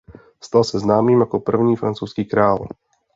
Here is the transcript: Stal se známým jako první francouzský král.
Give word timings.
Stal 0.43 0.63
se 0.63 0.79
známým 0.79 1.19
jako 1.19 1.39
první 1.39 1.75
francouzský 1.75 2.25
král. 2.25 2.67